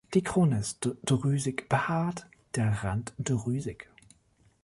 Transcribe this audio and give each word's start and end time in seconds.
Die 0.15 0.23
Krone 0.23 0.57
ist 0.57 0.89
drüsig-behaart, 1.05 2.25
der 2.55 2.83
Rand 2.83 3.13
drüsig. 3.19 3.87